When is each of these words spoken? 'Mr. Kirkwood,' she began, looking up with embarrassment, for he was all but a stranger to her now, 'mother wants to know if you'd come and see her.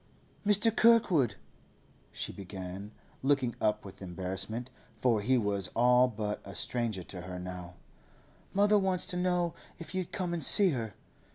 'Mr. 0.43 0.75
Kirkwood,' 0.75 1.35
she 2.11 2.33
began, 2.33 2.89
looking 3.21 3.55
up 3.61 3.85
with 3.85 4.01
embarrassment, 4.01 4.71
for 4.97 5.21
he 5.21 5.37
was 5.37 5.69
all 5.75 6.07
but 6.07 6.41
a 6.43 6.55
stranger 6.55 7.03
to 7.03 7.21
her 7.21 7.37
now, 7.37 7.75
'mother 8.51 8.79
wants 8.79 9.05
to 9.05 9.15
know 9.15 9.53
if 9.77 9.93
you'd 9.93 10.11
come 10.11 10.33
and 10.33 10.43
see 10.43 10.69
her. 10.71 10.95